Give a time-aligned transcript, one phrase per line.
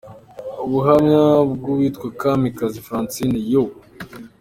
[0.65, 1.21] Ubuhamya
[1.53, 3.75] bwu witwa Kamikazi Francine «Yoooo!!!